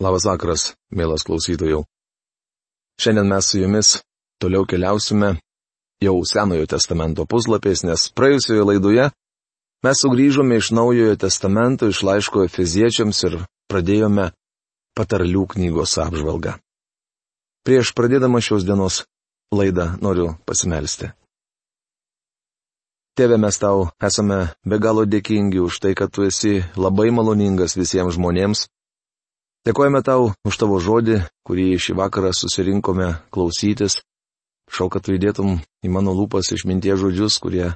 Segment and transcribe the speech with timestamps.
[0.00, 1.82] Labas vakaras, mielas klausytojų.
[3.00, 3.88] Šiandien mes su jumis
[4.40, 5.34] toliau keliausime
[6.00, 9.10] jau Senojo testamento puslapės, nes praėjusioje laidoje
[9.84, 13.36] mes sugrįžome iš Naujojo testamento iš laiško Efeziečiams ir
[13.68, 14.30] pradėjome
[14.96, 16.56] patarlių knygos apžvalgą.
[17.68, 19.02] Prieš pradėdama šios dienos
[19.52, 21.12] laidą noriu pasimelsti.
[23.20, 28.16] Tėve, mes tau esame be galo dėkingi už tai, kad tu esi labai maloningas visiems
[28.16, 28.70] žmonėms.
[29.68, 34.00] Dėkojame tau už tavo žodį, kurį šį vakarą susirinkome klausytis.
[34.70, 37.72] Šau, kad tu įdėtum į mano lūpas išminties žodžius, kurie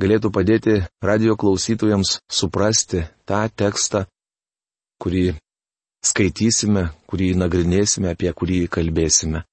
[0.00, 4.06] galėtų padėti radio klausytojams suprasti tą tekstą,
[5.02, 5.36] kurį
[6.02, 9.44] skaitysime, kurį nagrinėsime, apie kurį kalbėsime.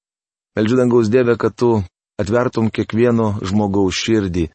[0.57, 1.83] Meldžiu dangaus Dievę, kad tu
[2.19, 4.47] atvertum kiekvieno žmogaus širdį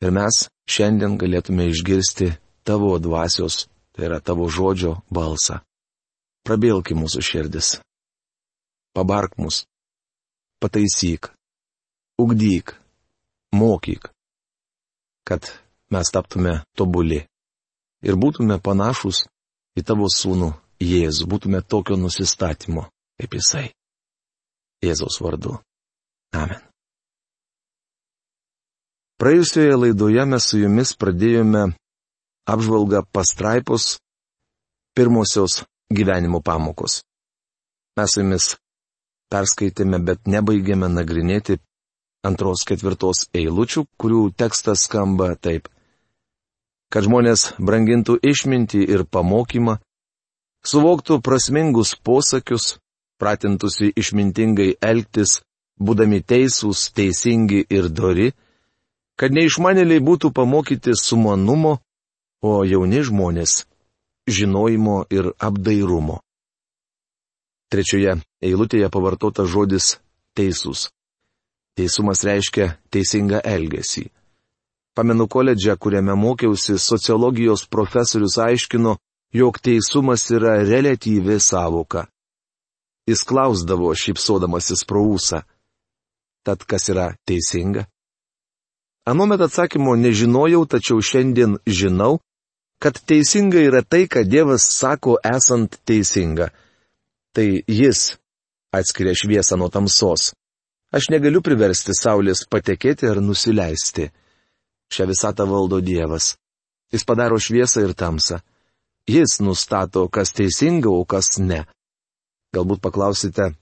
[0.00, 2.30] Ir mes šiandien galėtume išgirsti
[2.64, 5.58] tavo dvasios, tai yra tavo žodžio balsą.
[6.46, 7.74] Prabilki mūsų širdis.
[8.96, 9.64] Pabark mus.
[10.60, 11.30] Pataisyk.
[12.20, 12.74] Ugdyk.
[13.52, 14.10] Mokyk.
[15.26, 15.52] Kad
[15.90, 17.24] mes taptume tobuli.
[18.02, 19.26] Ir būtume panašus
[19.76, 22.86] į tavo sūnų Jėzų, būtume tokio nusistatymo,
[23.20, 23.66] kaip jisai.
[24.80, 25.58] Jėzaus vardu.
[26.32, 26.62] Amen.
[29.20, 31.66] Praėjusioje laidoje mes su jumis pradėjome
[32.48, 33.98] apžvalgą pastraipos
[34.96, 35.60] pirmosios
[35.90, 37.02] gyvenimo pamokos.
[37.98, 38.54] Mes su jumis
[39.30, 41.58] perskaitėme, bet nebaigėme nagrinėti
[42.26, 45.68] antros ketvirtos eilučių, kurių tekstas skamba taip.
[46.90, 49.78] Kad žmonės brangintų išmintį ir pamokymą,
[50.66, 52.78] suvoktų prasmingus posakius,
[53.20, 55.40] pratintųsi išmintingai elgtis,
[55.80, 58.32] būdami teisūs, teisingi ir dori,
[59.16, 61.78] kad neišmanėliai būtų pamokyti sumanumo,
[62.42, 63.64] o jauni žmonės-
[64.30, 66.20] žinojimo ir apdairumo.
[67.70, 69.98] Trečioje eilutėje pavartota žodis
[70.34, 70.88] teisus.
[71.78, 74.08] Teisumas reiškia teisingą elgesį.
[74.94, 78.96] Pamenu koledžą, kuriame mokiausi, sociologijos profesorius aiškino,
[79.32, 82.06] jog teisumas yra relatyvi savoka.
[83.06, 85.44] Jis klausdavo šypsodamasis pro ūsą.
[86.44, 87.86] Tad kas yra teisinga?
[89.06, 92.18] Anuomet atsakymo nežinojau, tačiau šiandien žinau,
[92.82, 96.50] kad teisinga yra tai, ką Dievas sako esant teisinga.
[97.36, 98.16] Tai Jis
[98.74, 100.32] atskiria šviesą nuo tamsos.
[100.90, 104.08] Aš negaliu priversti Saulės patekėti ar nusileisti.
[104.90, 106.34] Šią visatą valdo Dievas.
[106.90, 108.40] Jis padaro šviesą ir tamsą.
[109.06, 111.62] Jis nustato, kas teisinga, o kas ne.
[112.54, 113.52] Galbūt paklausite,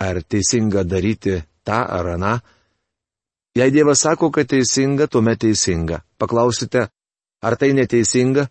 [0.00, 2.34] ar teisinga daryti tą ar aną,
[3.52, 5.98] Jei Dievas sako, kad teisinga, tuomet teisinga.
[6.16, 6.86] Paklausite,
[7.42, 8.46] ar tai neteisinga?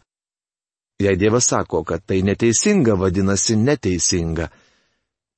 [1.02, 4.50] Jei Dievas sako, kad tai neteisinga, vadinasi neteisinga.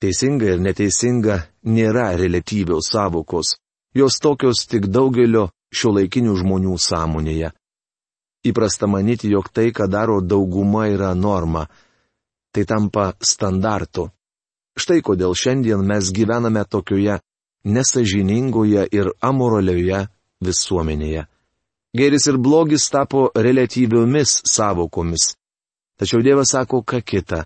[0.02, 3.54] Teisinga ir neteisinga nėra relatyviaus savokos.
[3.94, 7.52] Jos tokios tik daugelio šio laikinių žmonių sąmonėje.
[8.44, 11.64] Įprasta manyti, jog tai, ką daro dauguma, yra norma.
[12.52, 14.10] Tai tampa standartu.
[14.76, 17.20] Štai kodėl šiandien mes gyvename tokioje
[17.64, 20.04] nesažiningoje ir amoralioje
[20.44, 21.24] visuomenėje.
[21.94, 25.34] Geris ir blogis tapo relatyviomis savokomis.
[25.98, 27.44] Tačiau Dievas sako ką kita.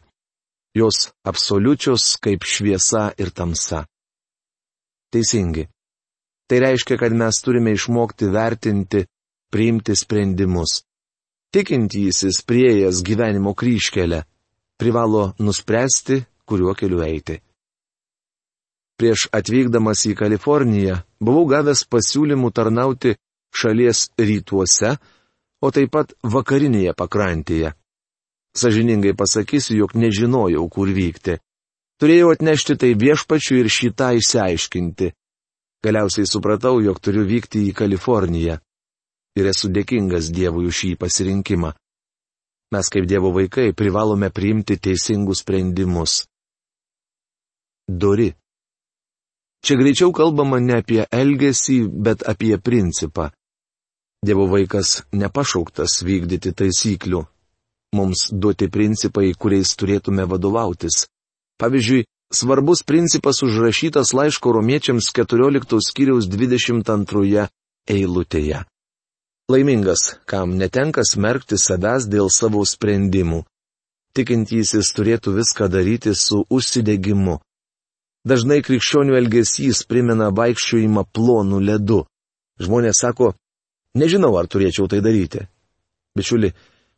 [0.75, 3.85] Jos absoliučios kaip šviesa ir tamsa.
[5.13, 5.69] Teisingi.
[6.49, 9.05] Tai reiškia, kad mes turime išmokti vertinti,
[9.53, 10.83] priimti sprendimus.
[11.53, 14.23] Tikintysis prieėjęs gyvenimo kryškelę
[14.79, 17.41] privalo nuspręsti, kuriuo keliu eiti.
[18.99, 23.17] Prieš atvykdamas į Kaliforniją buvau gavęs pasiūlymų tarnauti
[23.55, 24.97] šalies rytuose,
[25.63, 27.75] o taip pat vakarinėje pakrantėje.
[28.59, 31.39] Sažiningai pasakysiu, jog nežinojau, kur vykti.
[31.99, 35.13] Turėjau atnešti tai viešpačiu ir šitą išsiaiškinti.
[35.85, 38.59] Galiausiai supratau, jog turiu vykti į Kaliforniją.
[39.39, 41.73] Ir esu dėkingas Dievui už šį pasirinkimą.
[42.75, 46.25] Mes kaip Dievo vaikai privalome priimti teisingus sprendimus.
[47.89, 48.33] Dori.
[49.65, 53.31] Čia greičiau kalbama ne apie elgesį, bet apie principą.
[54.27, 57.23] Dievo vaikas nepašauktas vykdyti taisyklių.
[57.95, 61.07] Mums duoti principai, kuriais turėtume vadovautis.
[61.63, 62.05] Pavyzdžiui,
[62.35, 67.47] svarbus principas užrašytas laiško romiečiams 14 skyriaus 22
[67.89, 68.65] eilutėje.
[69.49, 73.45] Laimingas, kam netenka smerkti savęs dėl savo sprendimų.
[74.13, 77.39] Tikintysis turėtų viską daryti su užsidegimu.
[78.29, 82.03] Dažnai krikščionių elgesys primena vaikščiojimą plonų ledu.
[82.61, 83.33] Žmonės sako,
[83.99, 85.45] nežinau, ar turėčiau tai daryti.
[86.17, 86.53] Bičiuli,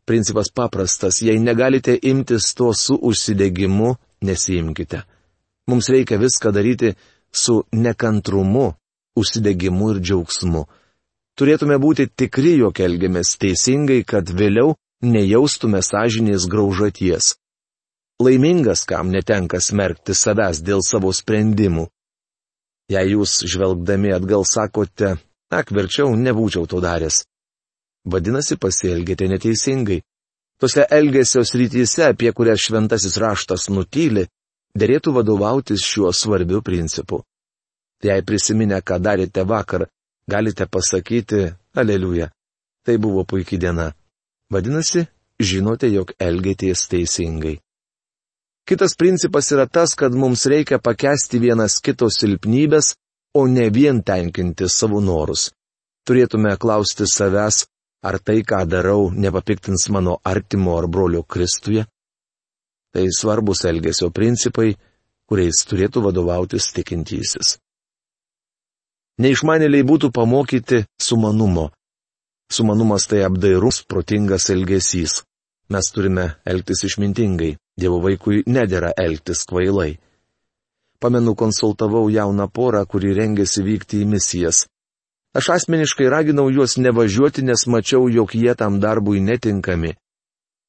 [0.09, 3.95] principas paprastas, jei negalite imtis to su užsidegimu,
[4.27, 5.03] nesijimkite.
[5.71, 6.95] Mums reikia viską daryti
[7.33, 8.73] su nekantrumu,
[9.17, 10.65] užsidegimu ir džiaugsmu.
[11.39, 17.35] Turėtume būti tikri, jog elgiamės teisingai, kad vėliau nejaustume sąžinės graužaties.
[18.21, 21.87] Laimingas, kam netenka smerkti savęs dėl savo sprendimų.
[22.93, 25.15] Jei jūs žvelgdami atgal sakote,
[25.51, 27.25] ak, verčiau nebūčiau to daręs.
[28.07, 30.01] Vadinasi, pasielgėte neteisingai.
[30.61, 34.27] Tose elgesio srityse, apie kurias šventasis raštas nutyli,
[34.77, 37.23] dėrėtų vadovautis šiuo svarbiu principu.
[38.05, 39.89] Jei prisiminę, ką darėte vakar,
[40.29, 42.31] galite pasakyti, aleliuja,
[42.85, 43.89] tai buvo puikia diena.
[44.53, 45.07] Vadinasi,
[45.41, 47.59] žinote, jog elgėtės teisingai.
[48.69, 52.95] Kitas principas yra tas, kad mums reikia pakesti vienas kito silpnybės,
[53.35, 55.51] o ne vien tenkinti savo norus.
[56.09, 57.65] Turėtume klausti savęs,
[58.01, 61.85] Ar tai, ką darau, nepapiktins mano artimo ar brolio Kristuje?
[62.93, 64.73] Tai svarbus elgesio principai,
[65.29, 67.59] kuriais turėtų vadovautis tikintysis.
[69.21, 71.69] Neišmanėliai būtų pamokyti sumanumo.
[72.51, 75.21] Sumanumas tai apdairus, protingas elgesys.
[75.71, 80.01] Mes turime elgtis išmintingai, Dievo vaikui nedėra elgtis kvailai.
[81.01, 84.67] Pamenu, konsultavau jauną porą, kuri rengėsi vykti į misijas.
[85.33, 89.95] Aš asmeniškai raginau juos nevažiuoti, nes mačiau, jog jie tam darbui netinkami.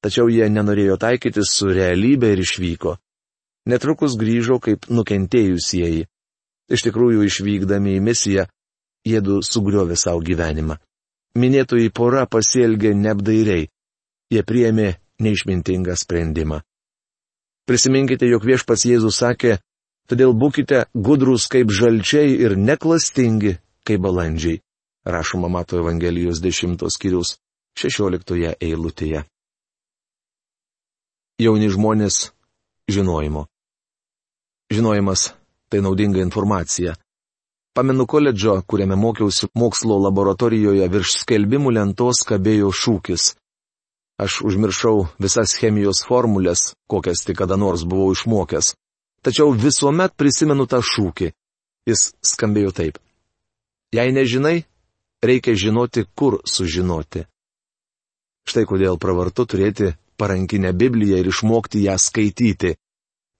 [0.01, 2.95] Tačiau jie nenorėjo taikytis su realybė ir išvyko.
[3.69, 6.07] Netrukus grįžo kaip nukentėjusieji.
[6.71, 8.47] Iš tikrųjų, išvykdami į misiją,
[9.05, 10.77] jėdu sugriovė savo gyvenimą.
[11.37, 13.67] Minėtoji pora pasielgė neapdairiai.
[14.31, 14.87] Jie priėmė
[15.21, 16.61] neišmintingą sprendimą.
[17.67, 19.59] Prisiminkite, jog viešpats Jėzus sakė,
[20.11, 23.55] todėl būkite gudrus kaip žalčiai ir neklastingi,
[23.87, 24.59] kaip balandžiai,
[25.07, 27.37] rašoma Mato Evangelijos 10 skyrius
[27.79, 29.23] 16 eilutėje.
[31.41, 32.31] Jauni žmonės-
[32.95, 33.47] žinojimo.
[34.71, 35.31] Žinojimas-
[35.69, 36.95] tai naudinga informacija.
[37.73, 43.35] Pamenu koledžo, kuriame mokiausi mokslo laboratorijoje virš skelbimų lentos kabėjo šūkis.
[44.19, 48.75] Aš užmiršau visas chemijos formulės, kokias tik kada nors buvau išmokęs.
[49.21, 51.31] Tačiau visuomet prisimenu tą šūkį.
[51.89, 52.97] Jis skambėjo taip.
[53.93, 54.63] Jei nežinai,
[55.21, 57.25] reikia žinoti, kur sužinoti.
[58.47, 62.75] Štai kodėl pravartu turėti parankinę Bibliją ir išmokti ją skaityti.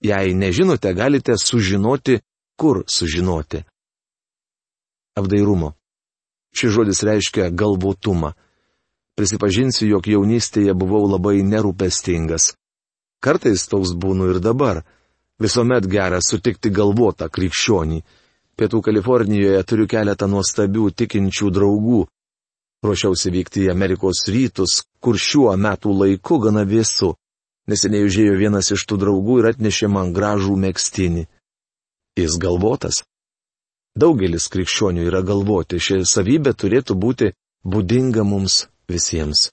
[0.02, 2.20] Jei nežinote, galite sužinoti,
[2.58, 3.62] kur sužinoti.
[5.18, 5.74] Apdairumo.
[6.54, 8.32] Šis žodis reiškia galvotumą.
[9.16, 12.54] Prisipažinsiu, jog jaunystėje buvau labai nerūpestingas.
[13.22, 14.82] Kartais toks būnu ir dabar.
[15.42, 17.98] Visuomet gera sutikti galvotą krikščionį.
[18.58, 22.02] Pietų Kalifornijoje turiu keletą nuostabių tikinčių draugų.
[22.86, 27.14] Ruošiausi vykti į Amerikos rytus, kur šiuo metų laiku gana vėsu.
[27.70, 31.24] Neseniai užėjo vienas iš tų draugų ir atnešė man gražų mėgstinį.
[32.18, 33.00] Jis galvotas.
[33.98, 37.32] Daugelis krikščionių yra galvoti, ši savybė turėtų būti
[37.66, 39.50] būdinga mums visiems.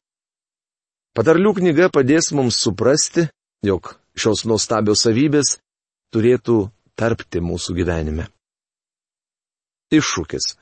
[1.18, 3.26] Patarlių knyga padės mums suprasti,
[3.66, 5.58] jog šios nuostabios savybės
[6.14, 6.60] turėtų
[7.00, 8.28] tarpti mūsų gyvenime
[9.94, 10.56] iššūkis.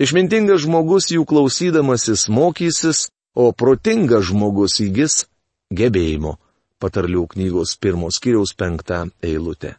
[0.00, 5.24] Išmintingas žmogus jų klausydamasis mokysis, o protingas žmogus įgis
[5.70, 6.38] gebėjimo.
[6.80, 9.76] Patarlių knygos pirmos kiriaus penktą eilutę.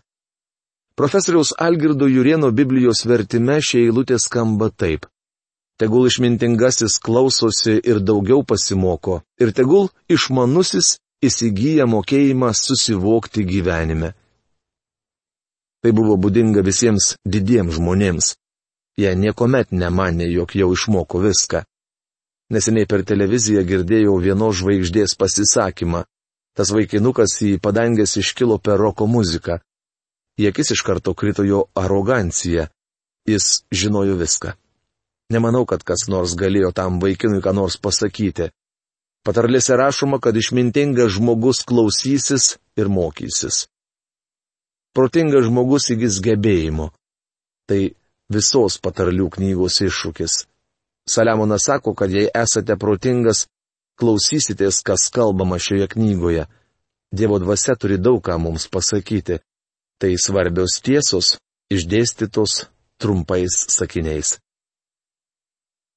[0.96, 5.08] Profesoriaus Algirdo Jurieno Biblijos vertime šie eilutė skamba taip.
[5.82, 14.14] Tegul išmintingasis klausosi ir daugiau pasimoko, ir tegul išmanusis įsigyja mokėjimą susivokti gyvenime.
[15.82, 18.36] Tai buvo būdinga visiems didiems žmonėms.
[19.02, 21.64] Jie niekuomet nemanė, jog jau išmoko viską.
[22.54, 26.04] Neseniai per televiziją girdėjau vienos žvaigždės pasisakymą.
[26.54, 29.58] Tas vaikinukas į padangęs iškilo per roko muziką.
[30.38, 32.68] Į akis iš karto krito jo arogancija.
[33.26, 34.54] Jis žinojo viską.
[35.34, 38.52] Nemanau, kad kas nors galėjo tam vaikinui ką nors pasakyti.
[39.26, 43.71] Patarlėse rašoma, kad išmintingas žmogus klausysis ir mokysis
[44.96, 46.92] protingas žmogus įgis gebėjimo.
[47.68, 47.82] Tai
[48.32, 50.46] visos patarlių knygos iššūkis.
[51.10, 53.48] Saliamonas sako, kad jei esate protingas,
[54.00, 56.46] klausysitės, kas kalbama šioje knygoje.
[57.12, 59.42] Dievo dvasia turi daug ką mums pasakyti.
[60.00, 61.36] Tai svarbios tiesos,
[61.72, 62.66] išdėstytos
[63.02, 64.38] trumpais sakiniais.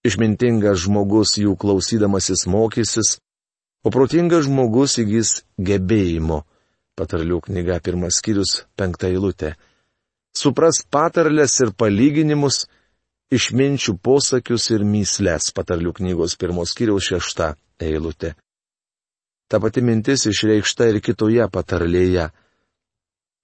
[0.04, 3.16] Išmintingas žmogus jų klausydamasis mokysis,
[3.84, 6.42] o protingas žmogus įgis gebėjimo.
[6.94, 9.54] Patarlių knyga pirmas skyrius penkta eilutė.
[10.34, 12.64] Supras patarlės ir palyginimus,
[13.34, 18.34] išminčių posakius ir myslės patarlių knygos pirmos skyriaus šešta eilutė.
[19.50, 22.28] Ta pati mintis išreikšta ir kitoje patarlėje.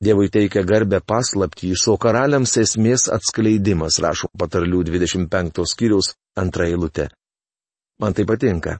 [0.01, 7.11] Dievui teikia garbę paslapti, iš savo karaliams esmės atskleidimas, rašo patarlių 25 skyriaus antra eilutė.
[8.01, 8.79] Man tai patinka.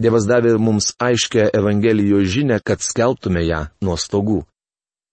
[0.00, 4.42] Dievas davė mums aiškę Evangelijos žinę, kad skelbtume ją nuo stogų.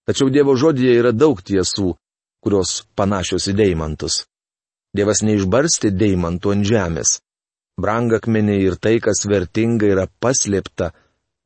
[0.07, 1.93] Tačiau Dievo žodėje yra daug tiesų,
[2.41, 4.23] kurios panašios į deimantus.
[4.95, 7.19] Dievas neišbarsti deimantų ant žemės.
[7.79, 10.89] Brangakmeniai ir tai, kas vertinga, yra paslėpta,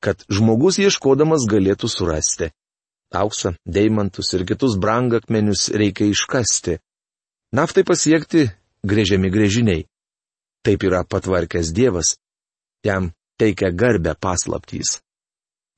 [0.04, 2.54] kad žmogus ieškodamas galėtų surasti.
[3.14, 6.80] Auksą, deimantus ir kitus brangakmenius reikia iškasti.
[7.54, 8.48] Naftai pasiekti
[8.88, 9.84] grėžiami grėžiniai.
[10.64, 12.16] Taip yra patvarkęs Dievas.
[12.88, 15.00] Jam teikia garbę paslaptys.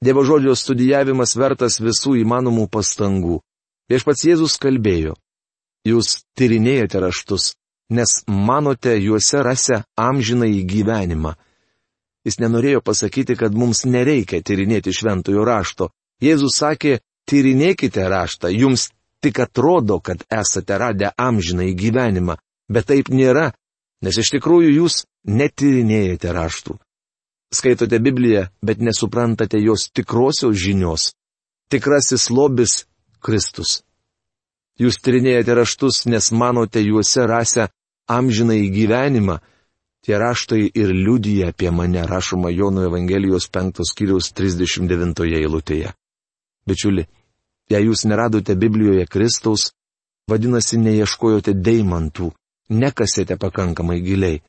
[0.04, 3.40] Dievo žodžio studijavimas vertas visų įmanomų pastangų.
[3.90, 5.16] Viešpats Jėzus kalbėjo.
[5.86, 7.54] Jūs tyrinėjate raštus,
[7.90, 11.36] nes manote juose rasę amžiną į gyvenimą.
[12.26, 15.92] Jis nenorėjo pasakyti, kad mums nereikia tyrinėti šventojo rašto.
[16.22, 18.90] Jėzus sakė, tyrinėkite raštą, jums
[19.22, 22.38] tik atrodo, kad esate radę amžiną į gyvenimą,
[22.70, 23.52] bet taip nėra,
[24.06, 26.78] nes iš tikrųjų jūs netyrinėjate raštų.
[27.56, 31.14] Skaitote Bibliją, bet nesuprantate jos tikrosios žinios.
[31.72, 32.86] Tikrasis lobis-
[33.26, 33.82] Kristus.
[34.76, 37.70] Jūs tyrinėjate raštus, nes manote juose rasę
[38.12, 39.38] amžiną į gyvenimą.
[40.06, 45.94] Tie raštai ir liudyja apie mane, rašoma Jono Evangelijos 5 skyriaus 39 eilutėje.
[46.68, 47.08] Bičiuli,
[47.72, 49.72] jei jūs neradote Biblijoje Kristaus,
[50.30, 52.30] vadinasi, neieškojote deimantų,
[52.70, 54.44] nekasėte pakankamai giliai.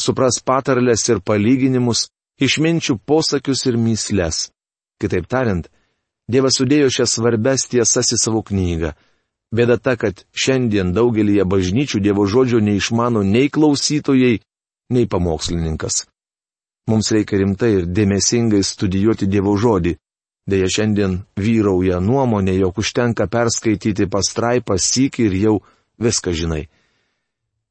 [0.00, 2.08] Supras patarlės ir palyginimus,
[2.40, 4.48] išminčių posakius ir mysles.
[5.00, 5.68] Kitaip tariant,
[6.30, 8.92] Dievas sudėjo šias svarbes tiesas į savo knygą.
[9.50, 14.38] Bėda ta, kad šiandien daugelįje bažnyčių Dievo žodžio neišmano nei klausytojai,
[14.94, 16.04] nei pamokslininkas.
[16.90, 19.96] Mums reikia rimtai ir dėmesingai studijuoti Dievo žodį.
[20.50, 25.56] Deja, šiandien vyrauja nuomonė, jog užtenka perskaityti pastraipą sykį ir jau
[25.98, 26.64] viską žinai.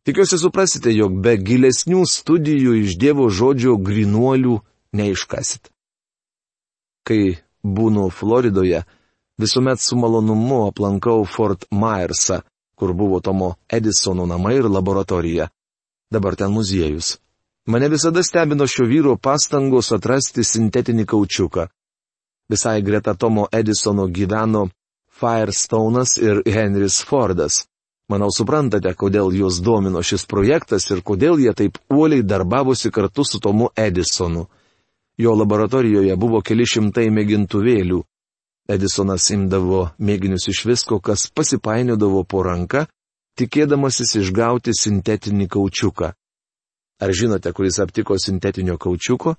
[0.09, 4.55] Tikiuosi suprasite, jog be gilesnių studijų iš Dievo žodžio grinuolių
[4.97, 5.69] neiškasit.
[7.05, 8.79] Kai būnu Floridoje,
[9.37, 12.39] visuomet su malonumu aplankau Fort Myersą,
[12.73, 15.51] kur buvo Tomo Edisono namai ir laboratorija.
[16.09, 17.19] Dabar ten muziejus.
[17.69, 21.69] Mane visada stebino šio vyro pastangos atrasti sintetinį kaučiuką.
[22.49, 24.71] Visai greta Tomo Edisono gyveno
[25.21, 27.67] Firestone'as ir Henris Fordas.
[28.09, 33.37] Manau, suprantate, kodėl juos domino šis projektas ir kodėl jie taip uoliai darbavosi kartu su
[33.39, 34.47] Tomu Edisonu.
[35.19, 37.99] Jo laboratorijoje buvo keli šimtai mėgintuvėlių.
[38.69, 42.87] Edisonas imdavo mėginius iš visko, kas pasipainiodavo po ranka,
[43.37, 46.09] tikėdamasis išgauti sintetinį kaučiuką.
[46.99, 49.35] Ar žinote, kuris aptiko sintetinio kaučiuko?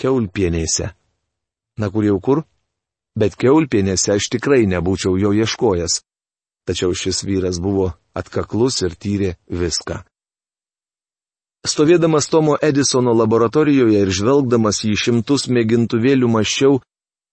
[0.00, 0.88] Keulpienėse.
[1.76, 2.42] Na kur jau kur?
[3.18, 6.00] Bet keulpienėse aš tikrai nebūčiau jo ieškojęs
[6.68, 10.02] tačiau šis vyras buvo atkaklus ir tyrė viską.
[11.62, 16.80] Stovėdamas Tomo Edisono laboratorijoje ir žvelgdamas į šimtus mėgintuvėlių maščiau,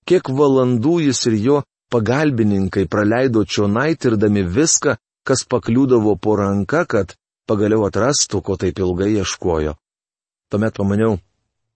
[0.06, 1.58] kiek valandų jis ir jo
[1.90, 4.96] pagalbininkai praleido čionai tirdami viską,
[5.26, 7.16] kas pakliūdavo po ranka, kad
[7.50, 9.74] pagaliau atrastų, ko taip ilgai ieškojo.
[10.50, 11.18] Tuomet pamaniau,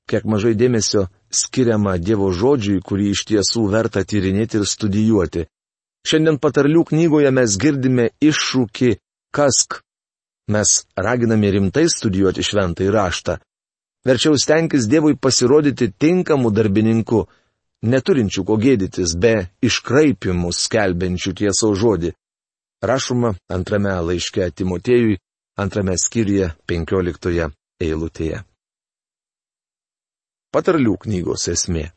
[0.10, 5.48] kiek mažai dėmesio skiriama Dievo žodžiui, kurį iš tiesų verta tyrinėti ir studijuoti.
[6.04, 8.92] Šiandien patarlių knygoje mes girdime iššūkį
[9.36, 9.80] kask.
[10.52, 13.38] Mes raginame rimtai studijuoti šventą įraštą.
[14.04, 17.24] Verčiau stenkis Dievui pasirodyti tinkamu darbininku,
[17.88, 22.12] neturinčių ko gėdytis be iškraipimų skelbiančių tiesos žodį.
[22.84, 25.22] Rašoma antrame laiške Timotėjui,
[25.56, 27.48] antrame skyriuje, penkioliktoje
[27.80, 28.44] eilutėje.
[30.52, 31.88] Patarlių knygos esmė.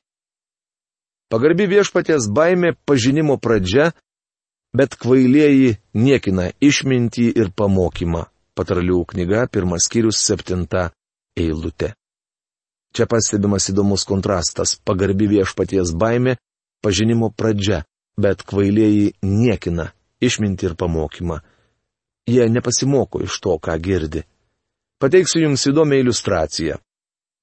[1.26, 3.90] Pagarbi viešpaties baimė pažinimo pradžia,
[4.76, 8.26] bet kvailieji niekina išmintį ir pamokymą.
[8.56, 10.90] Patarlių knyga, pirmas skyrius, septinta
[11.36, 11.92] eilutė.
[12.96, 16.36] Čia pastebimas įdomus kontrastas- pagarbi viešpaties baimė,
[16.80, 17.82] pažinimo pradžia,
[18.16, 19.92] bet kvailieji niekina
[20.22, 21.42] išmintį ir pamokymą.
[22.26, 24.22] Jie nepasimoko iš to, ką girdi.
[24.98, 26.78] Pateiksiu Jums įdomią iliustraciją.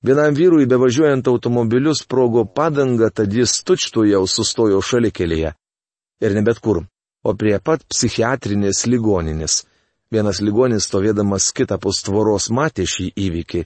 [0.03, 5.53] Vienam vyrui bevažiuojant automobiliu sprogo padanga, tad jis tučtų jau sustojo šalikelėje.
[6.19, 6.81] Ir ne bet kur,
[7.23, 9.61] o prie pat psichiatrinės ligoninės.
[10.11, 13.63] Vienas ligonis stovėdamas kitą pustvoros matė šį įvykį.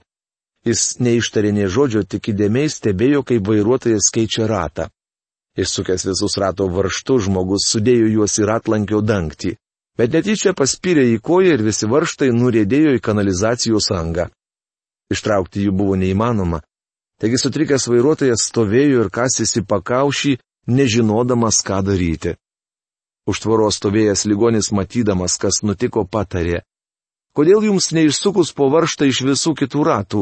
[0.69, 4.87] Jis neištarė nei žodžio, tik įdėmiai stebėjo, kaip vairuotojas keičia ratą.
[5.57, 9.57] Išsukęs visus rato varštų žmogus sudėjo juos į ratlankio dangtį.
[9.97, 14.27] Bet netyčia paspyrė į koją ir visi varštai nurėdėjo į kanalizacijos angą.
[15.13, 16.61] Ištraukti jų buvo neįmanoma.
[17.21, 20.35] Taigi sutrikęs vairuotojas stovėjo ir kasėsi pakaušį,
[20.67, 22.35] nežinodamas, ką daryti.
[23.27, 26.61] Už tvoros stovėjęs ligonis matydamas, kas nutiko, patarė.
[27.35, 30.21] Kodėl jums neišsukus po varštą iš visų kitų ratų?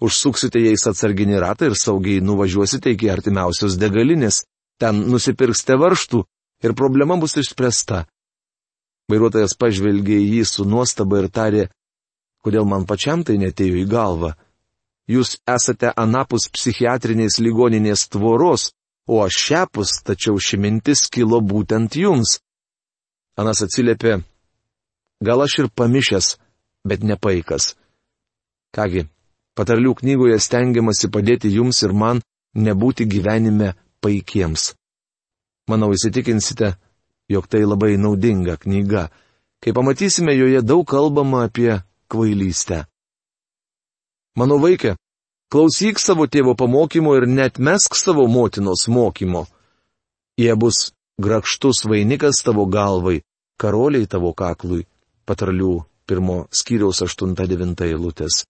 [0.00, 4.42] Užsuksite jais atsarginį ratą ir saugiai nuvažiuosite iki artimiausios degalinės,
[4.80, 6.22] ten nusipirksite varštų
[6.64, 8.04] ir problema bus išspręsta.
[9.08, 11.64] Vairuotojas pažvelgė į jį su nuostaba ir tarė,
[12.46, 14.36] kodėl man pačiam tai netėjo į galvą.
[15.10, 18.70] Jūs esate anapus psichiatrinės ligoninės tvoros,
[19.10, 22.38] o aš šiapus, tačiau ši mintis kilo būtent jums.
[23.38, 24.20] Anas atsiliepė,
[25.26, 26.36] gal aš ir pamišęs,
[26.86, 27.74] bet nepaikas.
[28.74, 29.06] Kągi,
[29.58, 32.22] patarlių knygoje stengiamasi padėti jums ir man
[32.54, 34.72] nebūti gyvenime paikiems.
[35.70, 36.76] Manau, įsitikinsite,
[37.30, 39.08] jog tai labai naudinga knyga,
[39.62, 42.84] kai pamatysime joje daug kalbama apie kvailystę.
[44.36, 44.96] Mano vaikė,
[45.46, 49.44] Klausyk savo tėvo pamokymo ir net mesk savo motinos mokymo.
[50.34, 50.90] Jie bus
[51.22, 53.20] grakštus vainikas tavo galvai,
[53.54, 54.82] karoliai tavo kaklui.
[55.26, 55.70] Patarlių
[56.06, 58.42] pirmo skyriaus 8-9 eilutės.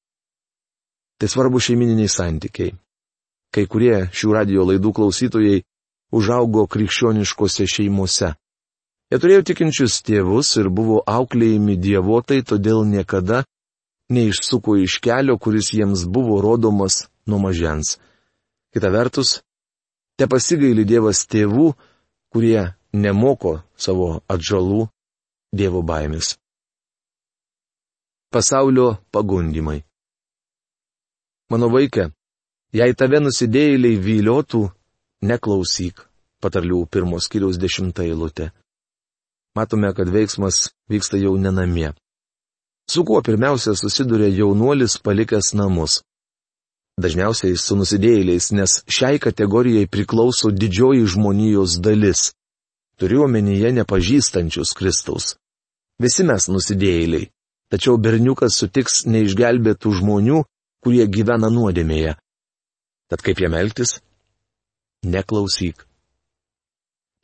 [1.20, 2.72] Tai svarbu šeimininiai santykiai.
[3.52, 5.62] Kai kurie šių radio laidų klausytojai
[6.16, 8.32] užaugo krikščioniškose šeimose.
[9.06, 13.44] Jie turėjo tikinčius tėvus ir buvo auklėjami dievotai, todėl niekada
[14.10, 18.00] neišsuko iš kelio, kuris jiems buvo rodomas nuo mažens.
[18.74, 19.40] Kita vertus,
[20.18, 21.70] te pasigaili Dievas tėvų,
[22.34, 24.88] kurie nemoko savo atžalų
[25.54, 26.34] Dievo baimės.
[28.34, 29.84] Pasaulio pagundimai.
[31.48, 32.10] Mano vaikė,
[32.74, 34.66] jei tave nusidėjėliai viliotų,
[35.22, 36.02] neklausyk,
[36.42, 38.50] patarlių pirmos kiriaus dešimtą eilutę.
[39.56, 41.92] Matome, kad veiksmas vyksta jau nenamie.
[42.90, 46.02] Su kuo pirmiausia susiduria jaunuolis palikęs namus?
[47.00, 52.30] Dažniausiai su nusidėjėliais, nes šiai kategorijai priklauso didžioji žmonijos dalis.
[53.00, 55.34] Turiu omenyje nepažįstančius Kristaus.
[56.00, 57.30] Visi mes nusidėjėliai,
[57.72, 60.44] tačiau berniukas sutiks neišgelbėtų žmonių,
[60.84, 62.16] kurie gyvena nuodėmėje.
[63.08, 63.98] Tad kaip jam elgtis?
[65.04, 65.86] Neklausyk.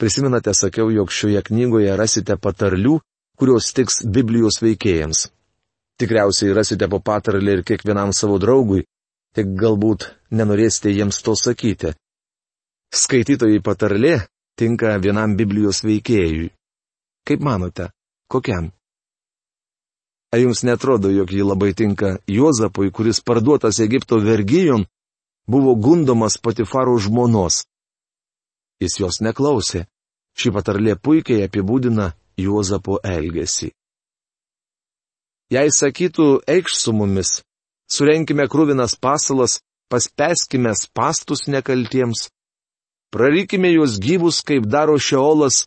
[0.03, 2.97] Prisimenate, sakiau, jog šioje knygoje rasite patarlių,
[3.39, 5.29] kurios tiks Biblijos veikėjams.
[6.03, 8.83] Tikriausiai rasite po patarlį ir kiekvienam savo draugui,
[9.31, 11.93] tik galbūt nenorėsite jiems to sakyti.
[12.91, 14.17] Skaitytojai patarlė
[14.59, 16.51] tinka vienam Biblijos veikėjui.
[17.23, 17.93] Kaip manote,
[18.27, 18.73] kokiam?
[20.35, 24.83] Ar jums netrodo, jog ji labai tinka Juozapui, kuris parduotas Egipto vergyjon,
[25.47, 27.63] buvo gundomas Patifaro žmonos?
[28.83, 29.87] Jis jos neklausė.
[30.39, 33.71] Ši patarlė puikiai apibūdina Juozapo elgesį.
[35.53, 37.43] Jei sakytų, eikš su mumis,
[37.93, 39.59] surenkime krūvinas pasalas,
[39.93, 42.31] paspeskime pastus nekaltiems,
[43.13, 45.67] prarykime juos gyvus, kaip daro šeolas,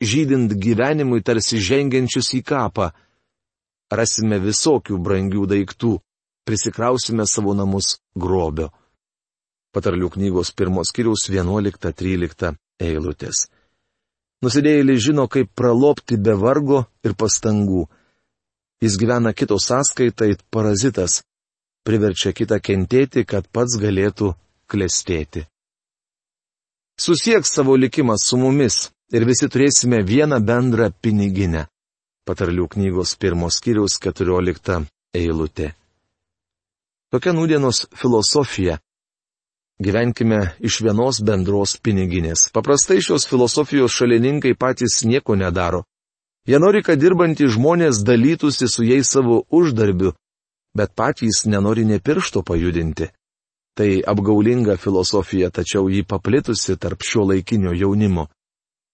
[0.00, 2.88] žydint gyvenimui tarsi žengiančius į kapą.
[3.92, 5.98] Rasime visokių brangių daiktų,
[6.48, 8.70] prisikrausime savo namus grobio.
[9.76, 13.46] Patarlių knygos pirmos kiriaus 11-13 eilutės.
[14.42, 17.86] Nusidėjėliai žino, kaip pralopti be vargo ir pastangų.
[18.82, 21.20] Jis gyvena kito sąskaitą, it parazitas,
[21.86, 24.32] priverčia kitą kentėti, kad pats galėtų
[24.66, 25.46] klestėti.
[26.98, 31.66] Susiek savo likimą su mumis ir visi turėsime vieną bendrą piniginę.
[32.26, 35.72] Patarlių knygos pirmos kiriaus 14 eilutė.
[37.10, 38.78] Tokia nūdienos filosofija.
[39.80, 42.50] Gyvenkime iš vienos bendros piniginės.
[42.52, 45.84] Paprastai šios filosofijos šalininkai patys nieko nedaro.
[46.46, 50.12] Jie nori, kad dirbantys žmonės dalytųsi su jais savo uždarbiu,
[50.76, 53.08] bet patys nenori ne piršto pajudinti.
[53.78, 58.26] Tai apgaulinga filosofija, tačiau jį paplitusi tarp šio laikinio jaunimo.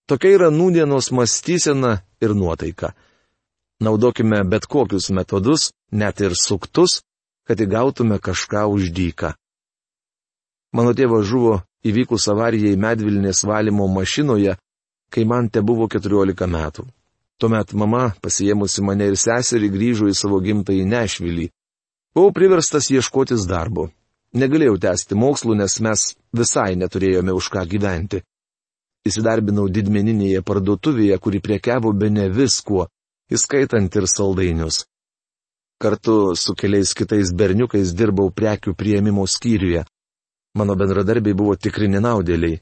[0.08, 2.92] Tokia yra nūdienos mąstysena ir nuotaika.
[3.82, 7.02] Naudokime bet kokius metodus, net ir suktus,
[7.46, 9.34] kad įgautume kažką už dyką.
[10.76, 14.56] Mano tėvas žuvo įvykus avarijai medvilnės valymo mašinoje,
[15.12, 16.84] kai man te buvo 14 metų.
[17.38, 21.46] Tuomet mama, pasiemusi mane ir seserį, grįžo į savo gimtąjį Nešvilį.
[22.14, 23.88] Buvau priverstas ieškotis darbo.
[24.34, 26.02] Negalėjau tęsti mokslų, nes mes
[26.34, 28.20] visai neturėjome už ką gyventi.
[29.06, 32.88] Įsidarbinau didmeninėje parduotuvėje, kuri priekiavo be ne viskuo,
[33.32, 34.82] įskaitant ir saldainius.
[35.78, 39.86] Kartu su keliais kitais berniukais dirbau prekių prieimimo skyriuje.
[40.58, 42.58] Mano bendradarbiai buvo tikri nenaudėliai.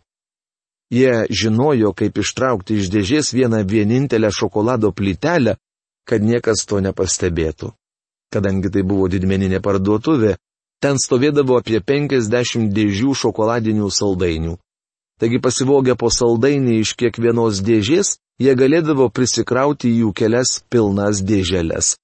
[0.93, 5.57] Jie žinojo, kaip ištraukti iš dėžės vieną vienintelę šokolado plytelę,
[6.07, 7.73] kad niekas to nepastebėtų.
[8.31, 10.37] Kadangi tai buvo didmeninė parduotuvė,
[10.83, 14.55] ten stovėdavo apie 50 dėžių šokoladinių saldainių.
[15.17, 21.97] Taigi pasivogę po saldainį iš kiekvienos dėžės, jie galėdavo prisikrauti jų kelias pilnas dėželės.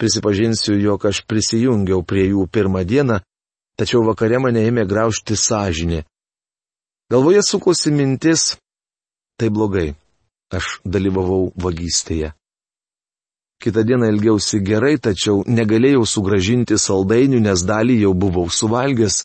[0.00, 3.20] Prisipažinsiu, jog aš prisijungiau prie jų pirmą dieną,
[3.78, 6.04] tačiau vakare mane ėmė graužti sąžinė.
[7.10, 8.54] Galvoje sukosi mintis,
[9.38, 9.92] tai blogai,
[10.54, 12.32] aš dalyvavau vagystėje.
[13.62, 19.22] Kita diena ilgiausi gerai, tačiau negalėjau sugražinti saldainių, nes dalį jau buvau suvalgęs.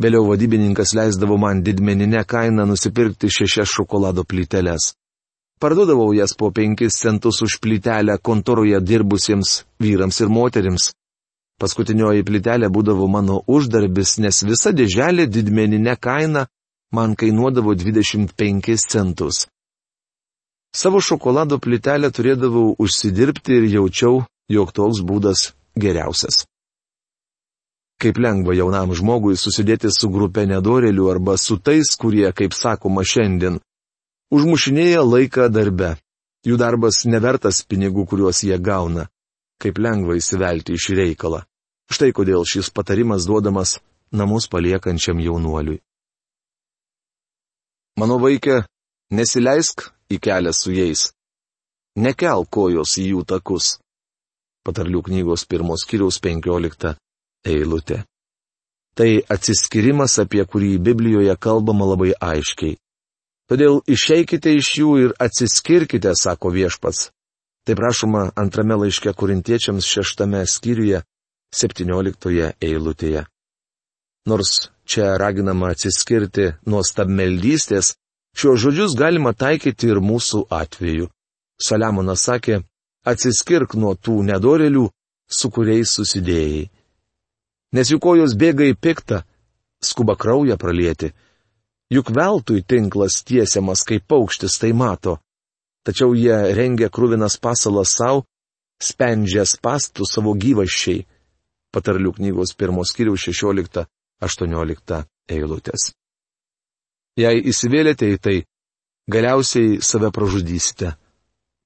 [0.00, 4.94] Vėliau vadybininkas leisdavo man didmeninę kainą nusipirkti šešias šokolado plyteles.
[5.60, 10.88] Parduodavau jas po penkis centus už plytelę kontoroje dirbusiems vyrams ir moterims.
[11.62, 16.48] Paskutinioji plytelė būdavo mano uždarbis, nes visa dėželė didmeninė kaina
[16.90, 19.46] man kainuodavo 25 centus.
[20.74, 26.42] Savo šokolado plytelę turėdavau užsidirbti ir jaučiau, jog toks būdas geriausias.
[28.02, 33.60] Kaip lengva jaunam žmogui susidėti su grupė nedorelių arba su tais, kurie, kaip sakoma šiandien,
[34.34, 35.94] užmušinėja laiką darbe.
[36.42, 39.06] Jų darbas nevertas pinigų, kuriuos jie gauna.
[39.62, 41.44] Kaip lengva įsivelti šį reikalą.
[41.92, 43.76] Štai kodėl šis patarimas duodamas
[44.16, 45.82] namus paliekančiam jaunuoliui.
[48.00, 48.62] Mano vaikė,
[49.12, 51.10] nesileisk į kelią su jais.
[52.00, 53.76] Nekel kojos į jų takus.
[54.64, 56.94] Patarlių knygos pirmos kiriaus penkiolikta
[57.44, 58.04] eilutė.
[58.96, 62.78] Tai atsiskirimas, apie kurį Biblijoje kalbama labai aiškiai.
[63.52, 67.10] Todėl išeikite iš jų ir atsiskirkite, sako viešpats.
[67.68, 71.02] Tai prašoma antrame laiške kurintiečiams šeštame skyriuje,
[71.54, 73.24] septynioliktoje eilutėje.
[74.26, 77.94] Nors čia raginama atsiskirti nuo stabmeldystės,
[78.38, 81.08] šios žodžius galima taikyti ir mūsų atveju.
[81.62, 82.62] Saliamonas sakė,
[83.06, 84.86] atsiskirk nuo tų nedorelių,
[85.32, 86.70] su kuriais susidėjai
[87.72, 89.22] nes jų kojos bėga į piktą,
[89.82, 91.12] skuba kraują pralieti.
[91.92, 95.18] Juk veltui tinklas tiesiamas, kaip paukštis tai mato.
[95.84, 98.24] Tačiau jie rengia krūvinas pasalas savo,
[98.80, 101.04] spendžia spastų savo gyvaščiai.
[101.72, 105.92] Patarlių knygos pirmos kiriaus 16-18 eilutės.
[107.16, 108.36] Jei įsivėlėte į tai,
[109.08, 110.94] galiausiai save pražudysite.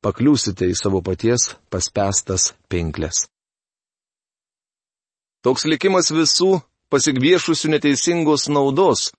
[0.03, 3.27] Pakliūsite į savo paties paspestas pinklės.
[5.43, 9.11] Toks likimas visų pasigviešusių neteisingos naudos.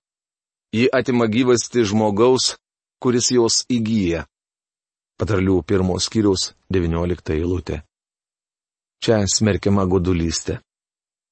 [0.72, 2.56] Ji atima gyvasti žmogaus,
[3.00, 4.26] kuris jos įgyja.
[5.20, 7.82] Patarlių pirmos skyriaus 19 eilutė.
[9.00, 10.58] Čia smerkiama godulystė.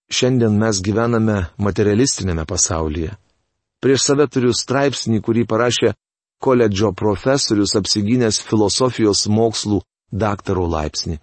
[0.06, 3.16] Šiandien mes gyvename materialistinėme pasaulyje.
[3.82, 5.92] Prieš save turiu straipsnį, kurį parašė
[6.42, 9.80] koledžo profesorius apsigynęs filosofijos mokslų
[10.12, 11.18] daktaro laipsnį.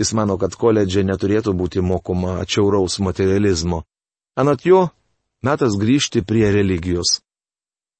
[0.00, 3.82] Jis mano, kad koledže neturėtų būti mokoma atšiauraus materializmo.
[4.36, 4.86] Anot jo,
[5.44, 7.20] metas grįžti prie religijos.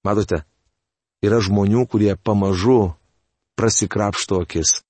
[0.05, 0.43] Matote,
[1.23, 2.95] yra žmonių, kurie pamažu
[3.57, 4.81] prasikrapšto akis.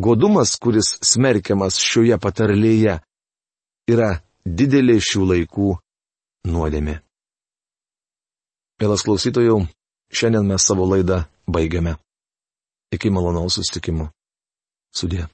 [0.00, 2.98] Godumas, kuris smerkiamas šioje patarlėje,
[3.90, 4.10] yra
[4.58, 5.72] didelė šių laikų
[6.50, 7.00] nuodėmė.
[8.80, 9.58] Vėlas klausytojų,
[10.08, 11.98] šiandien mes savo laidą baigiame.
[12.90, 14.08] Iki malonaus sustikimo.
[14.90, 15.28] Sudė.